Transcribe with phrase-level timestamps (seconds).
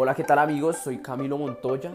[0.00, 0.76] Hola, ¿qué tal amigos?
[0.76, 1.90] Soy Camilo Montoya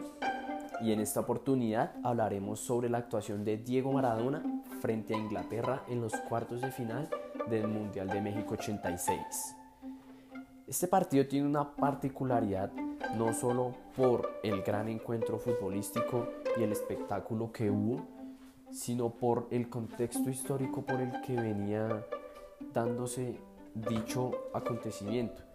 [0.82, 4.44] y en esta oportunidad hablaremos sobre la actuación de Diego Maradona
[4.82, 7.10] frente a Inglaterra en los cuartos de final
[7.50, 9.56] del Mundial de México 86.
[10.68, 12.74] Este partido tiene una particularidad
[13.16, 16.28] no solo por el gran encuentro futbolístico
[16.58, 18.02] y el espectáculo que hubo,
[18.70, 22.06] sino por el contexto histórico por el que venía
[22.74, 23.40] dándose
[23.74, 25.53] dicho acontecimiento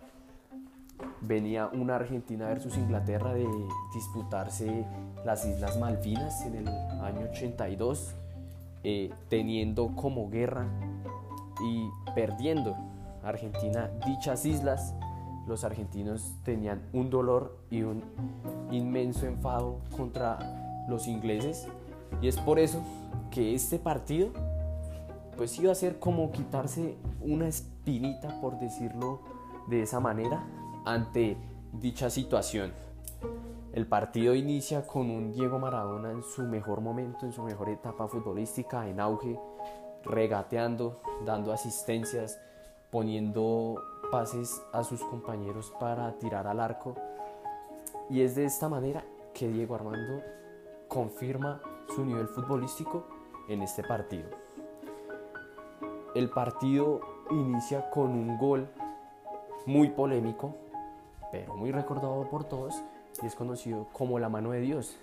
[1.21, 3.47] venía una Argentina versus Inglaterra de
[3.95, 4.85] disputarse
[5.25, 8.15] las Islas Malvinas en el año 82,
[8.85, 10.67] eh, teniendo como guerra
[11.61, 12.77] y perdiendo
[13.23, 14.95] Argentina dichas islas.
[15.47, 18.05] Los argentinos tenían un dolor y un
[18.71, 21.67] inmenso enfado contra los ingleses
[22.21, 22.83] y es por eso
[23.31, 24.31] que este partido
[25.37, 29.21] pues iba a ser como quitarse una espinita por decirlo
[29.69, 30.45] de esa manera
[30.85, 31.37] ante
[31.73, 32.73] dicha situación.
[33.73, 38.09] El partido inicia con un Diego Maradona en su mejor momento, en su mejor etapa
[38.09, 39.39] futbolística, en auge,
[40.05, 42.41] regateando, dando asistencias,
[42.91, 43.81] poniendo
[44.11, 46.97] pases a sus compañeros para tirar al arco.
[48.09, 50.23] Y es de esta manera que Diego Armando
[50.89, 51.61] confirma
[51.95, 53.07] su nivel futbolístico
[53.49, 54.29] en este partido.
[56.15, 58.69] El partido inicia con un gol
[59.67, 60.55] muy polémico
[61.31, 62.83] pero muy recordado por todos
[63.23, 64.97] y es conocido como la mano de Dios.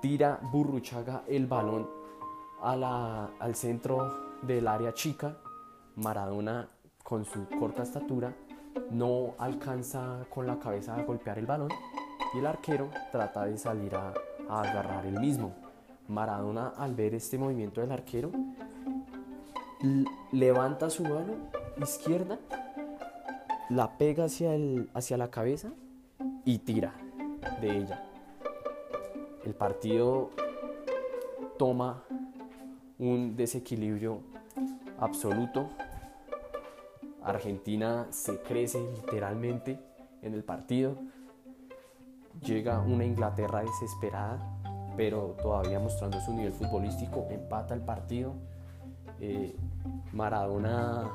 [0.00, 1.88] Tira Burruchaga el balón
[2.60, 5.36] al centro del área chica.
[5.96, 6.68] Maradona
[7.02, 8.32] con su corta estatura
[8.90, 11.70] no alcanza con la cabeza a golpear el balón
[12.34, 14.14] y el arquero trata de salir a,
[14.48, 15.52] a agarrar el mismo.
[16.08, 18.30] Maradona al ver este movimiento del arquero
[20.32, 21.34] levanta su mano
[21.80, 22.38] izquierda
[23.74, 25.72] la pega hacia, el, hacia la cabeza
[26.44, 26.92] y tira
[27.60, 28.04] de ella.
[29.44, 30.30] El partido
[31.58, 32.04] toma
[32.98, 34.20] un desequilibrio
[34.98, 35.70] absoluto.
[37.22, 39.78] Argentina se crece literalmente
[40.20, 40.96] en el partido.
[42.42, 44.38] Llega una Inglaterra desesperada,
[44.96, 48.34] pero todavía mostrando su nivel futbolístico, empata el partido.
[49.20, 49.56] Eh,
[50.12, 51.10] Maradona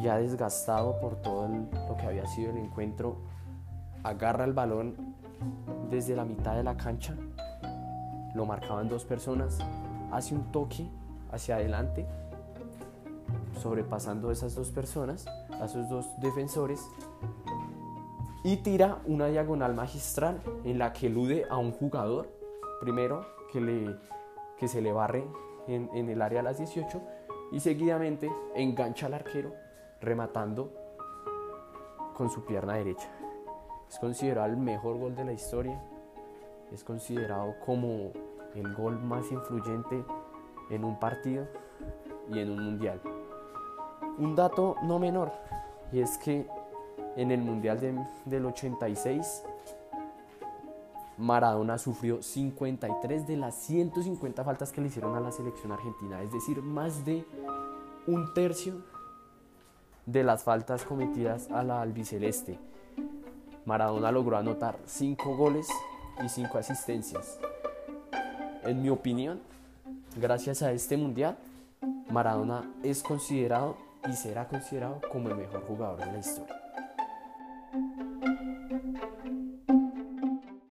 [0.00, 3.16] ya desgastado por todo lo que había sido el encuentro,
[4.02, 5.16] agarra el balón
[5.90, 7.14] desde la mitad de la cancha,
[8.34, 9.58] lo marcaban dos personas,
[10.12, 10.88] hace un toque
[11.32, 12.06] hacia adelante,
[13.60, 15.26] sobrepasando esas dos personas,
[15.60, 16.80] a esos dos defensores,
[18.44, 22.28] y tira una diagonal magistral en la que elude a un jugador,
[22.80, 23.96] primero que, le,
[24.58, 25.26] que se le barre
[25.66, 27.02] en, en el área a las 18,
[27.50, 29.67] y seguidamente engancha al arquero
[30.00, 30.72] rematando
[32.14, 33.08] con su pierna derecha.
[33.88, 35.80] Es considerado el mejor gol de la historia.
[36.72, 38.12] Es considerado como
[38.54, 40.04] el gol más influyente
[40.70, 41.46] en un partido
[42.30, 43.00] y en un mundial.
[44.18, 45.32] Un dato no menor,
[45.92, 46.46] y es que
[47.16, 49.44] en el mundial del 86,
[51.16, 56.32] Maradona sufrió 53 de las 150 faltas que le hicieron a la selección argentina, es
[56.32, 57.24] decir, más de
[58.06, 58.82] un tercio
[60.08, 62.58] de las faltas cometidas a la albiceleste.
[63.66, 65.68] Maradona logró anotar 5 goles
[66.24, 67.38] y 5 asistencias.
[68.64, 69.40] En mi opinión,
[70.16, 71.36] gracias a este mundial,
[72.10, 73.76] Maradona es considerado
[74.08, 76.56] y será considerado como el mejor jugador de la historia.